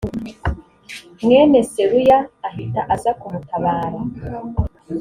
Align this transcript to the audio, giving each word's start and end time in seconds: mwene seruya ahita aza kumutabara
mwene 1.23 1.59
seruya 1.71 2.19
ahita 2.47 2.81
aza 2.93 3.11
kumutabara 3.19 3.97